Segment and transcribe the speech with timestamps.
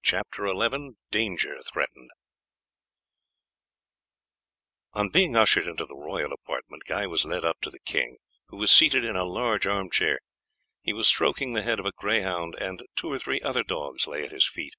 [0.00, 2.10] CHAPTER XI DANGER THREATENED
[4.92, 8.58] On being ushered into the royal apartment Guy was led up to the king, who
[8.58, 10.20] was seated in a large arm chair.
[10.82, 14.22] He was stroking the head of a greyhound, and two or three other dogs lay
[14.22, 14.76] at his feet.